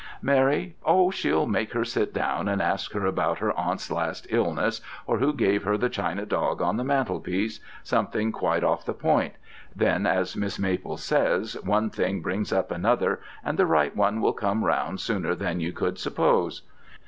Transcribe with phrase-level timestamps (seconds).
[0.23, 0.75] "'Mary?
[0.83, 5.19] Oh, she'll make her sit down and ask her about her aunt's last illness, or
[5.19, 9.35] who gave her the china dog on the mantel piece something quite off the point.
[9.75, 14.65] Then, as Maple says, one thing brings up another, and the right one will come
[14.65, 16.63] round sooner than you could suppose.